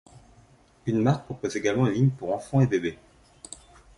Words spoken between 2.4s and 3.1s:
et bébés.